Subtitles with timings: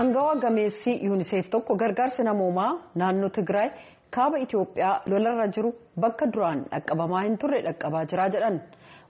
[0.00, 3.70] Aangawaa gameessii yuuniseef tokko gargaarsi namoomaa naannoo Tigraay
[4.16, 5.70] kaaba Itoophiyaa lolarra jiru
[6.04, 8.60] bakka duraan dhaqqabamaa hin turre dhaqqabaa jira jedhan.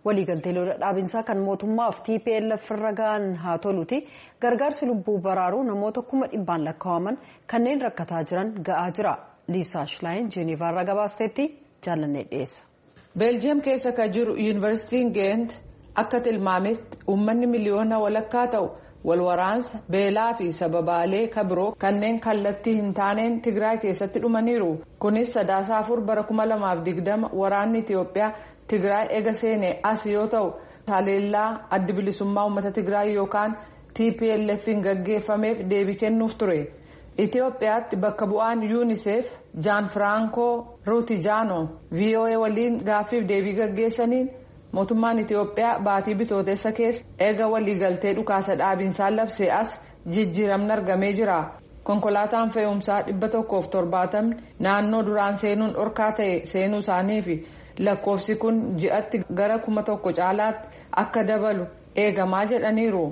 [0.04, 3.98] Waliigaltee lola dhaabinsaa kan mootummaaf TPLF irra ga'an haa toluti
[4.43, 7.18] gargaarsi lubbuu baraaruu namoota kuma dhibbaan lakkaa'aman
[7.52, 9.14] kanneen rakkataa jiran ga'aa jira.
[9.52, 11.45] Liisaa Shilaayin Jeenivaarraa gabaasteetti
[11.86, 12.64] jaallannee dhiyeessa.
[13.18, 15.50] Beeljiyeem keessa kan jiru yuunivarsiitiin Geent
[15.95, 18.67] akka tilmaametti uummanni miliyoona walakkaa ta'u
[19.04, 24.70] walwaraansa beelaa fi sababaalee kabiroo kanneen kallattii hin taaneen Tigraay keessatti dhumaniiru.
[24.98, 28.32] Kunis sadaasa afur bara kuma lamaaf digdama waraanni Itiyoophiyaa
[28.66, 30.53] Tigraay ega seenee as yoo ta'u
[30.86, 33.56] haleellaa adda bilisummaa uummata Tigraay yookaan
[33.94, 36.58] TPLF'n gaggeeffameef deebii kennuuf ture.
[37.19, 39.27] Itoophiyaatti bakka bu'aan yuuniseef
[39.64, 44.28] jaan firankoo ruutijaanoo VOA waliin gaaffiif deebii gaggeessaniin
[44.72, 49.70] mootummaan Itoophiyaa baatii bitootessa keessa eega waliigaltee dhukaasa dhaabinsaa labsee as
[50.14, 51.38] jijjiiramni argamee jira.
[51.84, 57.36] Konkolaataan fe'umsaa dhibba tokkoof torbaatamni naannoo duraan seenuun dhorkaa ta'e seenuu isaanii fi
[57.86, 60.69] lakkoofsi kun ji'atti gara kuma tokko caalaatti
[61.02, 61.64] akka dabalu
[61.96, 63.06] eegamaa jedhaniiru.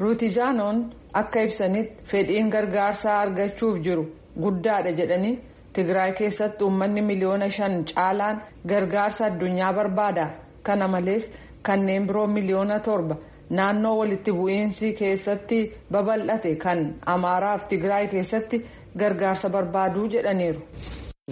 [0.00, 0.78] ruutijaanoon
[1.20, 4.04] akka ibsanitti fedhiin gargaarsaa argachuuf jiru
[4.44, 5.34] guddaadha jedhanii
[5.76, 8.40] tigraay keessatti uummanni miliyoona shan caalaan
[8.70, 10.24] gargaarsa addunyaa barbaada
[10.62, 11.24] kana malees
[11.62, 13.16] kanneen biroo miliyoona torba
[13.50, 15.58] naannoo walitti bu'iinsi keessatti
[15.92, 16.80] babal'ate kan
[17.14, 18.64] amaaraaf tigraay keessatti
[18.98, 20.60] gargaarsa barbaaduu jedhaniiru.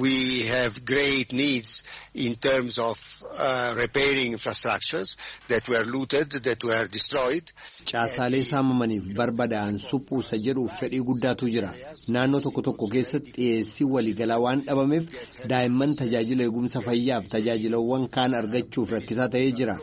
[0.01, 1.83] We have great needs
[2.15, 5.17] in terms of uh, repairing infrastructures
[5.49, 7.51] that were looted, that were destroyed.
[7.85, 11.75] Caasaalee saamamaniif barbadaa'an suphuusa jedhuuf fedhii guddaatu jira.
[12.09, 15.11] Naannoo tokko tokko keessatti dhiyeessii waliigalaa waan dhabameef
[15.55, 19.77] daa'imman tajaajila eegumsa fayyaaf tajaajilawwan kaan argachuuf rakkisaa ta'ee jira.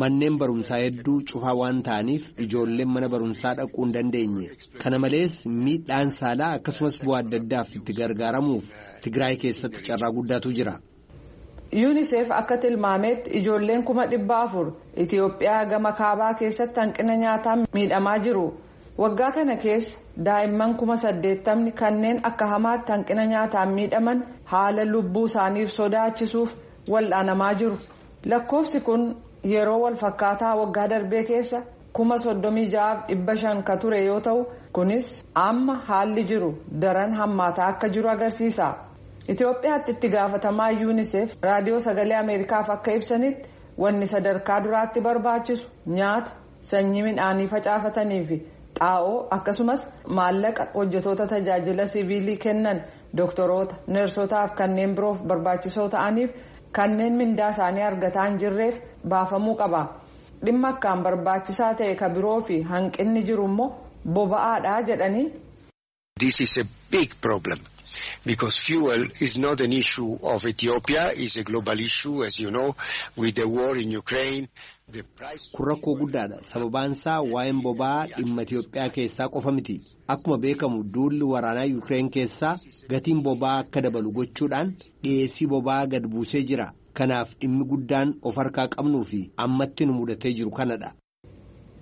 [0.00, 4.48] Manneen barumsaa hedduu cufaa waan ta'aniif ijoolleen mana barumsaa dhaquu hin dandeenye.
[4.82, 8.64] Kana malees miidhaan saalaa akkasumas bu'aa adda addaaf itti gargaaramuuf
[9.04, 10.74] Tigraay keessatti carraa guddaatu jira.
[11.80, 14.66] yuuniseef akka tilmaametti ijoolleen kuma dhibba afur
[15.04, 18.42] itiyoophiyaa gama kaabaa keessatti hanqina nyaataa miidhamaa jiru
[19.02, 24.18] waggaa kana keessa daa'imman kuma saddeettamni kanneen akka hamaatti hanqina nyaataan miidhaman
[24.52, 26.50] haala lubbuu isaaniif sodaachisuuf
[26.94, 27.76] wal'aanamaa jiru
[28.34, 29.02] lakkoofsi kun
[29.44, 35.08] yeroo walfakkaataa waggaa darbee keessa kuma soddomii ja'aaf dhibba shan ka ture yoo ta'u kunis
[35.34, 36.50] amma haalli jiru
[36.84, 38.74] daran hammaataa akka jiru agarsiisa.
[39.28, 43.48] Itoophiyaatti itti gaafatamaa yuuniseef raadiyoo sagalee ameerikaaf akka ibsanitti
[43.78, 46.30] wanni sadarkaa duraatti barbaachisu nyaata
[46.70, 48.36] sanyii midhaanii facaafatanii fi
[48.78, 49.86] xaa'oo akkasumas
[50.18, 52.82] maallaqa hojjetoota tajaajila siviilii kennan
[53.16, 56.30] doktoroota neersotaaf kanneen biroof barbaachisoo ta'aniif
[56.78, 58.76] kanneen mindaa isaanii argataa hin jirreef
[59.14, 59.82] baafamuu qaba
[60.46, 63.70] dhimma akkaan barbaachisaa ta'e ka biroo fi hanqinni jiru immoo
[64.14, 65.26] boba'aadha jedhanii.
[66.22, 67.58] This is a big problem.
[68.24, 72.74] Because fuel is not an issue of Ethiopia, it's a global issue, as you know,
[73.16, 74.46] with the war in Ukraine.
[74.92, 76.38] Kun rakkoo guddaadha.
[76.52, 79.80] Sababaan isaa waa'een boba'aa dhimma Itoophiyaa keessaa qofa miti.
[80.08, 82.56] Akkuma beekamu duulli waraanaa Yuukireen keessaa
[82.88, 84.72] gatiin boba'aa akka dabalu gochuudhaan
[85.02, 86.72] dhiyeessii boba'aa gad buusee jira.
[86.94, 90.92] Kanaaf dhimmi guddaan of harkaa qabnuu fi ammatti nu mudatee jiru kanadha.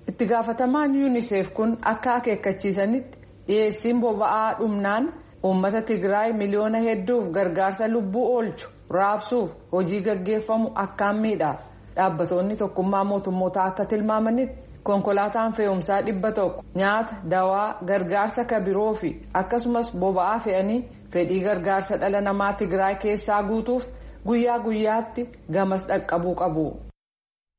[0.09, 3.19] Itti gaafatamaan yuuniseef kun akka akeekkachiisanitti
[3.51, 5.05] dhiyeessiin boba'aa dhumnaan.
[5.49, 11.53] uummata tigraay miliyoona hedduuf gargaarsa lubbuu oolchu raabsuuf hojii gaggeeffamu akkaan miidha
[11.97, 14.59] dhaabbatoonni tokkummaa mootummootaa akka tilmaamanitti
[14.91, 19.11] konkolaataan fe'umsaa dhibba tokko nyaata dawaa gargaarsa kabiroo fi
[19.43, 20.79] akkasumas boba'aa fe'anii
[21.17, 23.85] fedhii gargaarsa dhala namaa tigraay keessaa guutuuf
[24.27, 26.67] guyyaa guyyaatti gamas dhaqqabuu qabu.